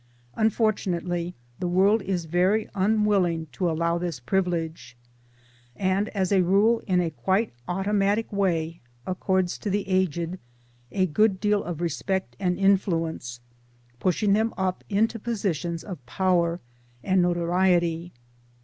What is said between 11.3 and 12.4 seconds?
deal of respect